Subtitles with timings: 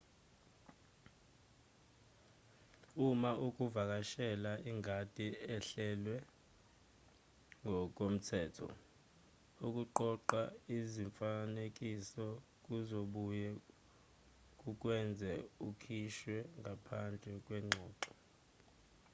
[3.07, 6.17] uma ukuvakashela ingadi ehlelwe
[7.65, 8.67] ngokomthetho
[9.67, 10.41] ukuqoqa
[10.77, 12.27] izifanekiso
[12.63, 13.47] kuzobuye
[14.61, 15.31] kukwenze
[15.67, 18.11] ukhishwe ngaphandle kwengxoxo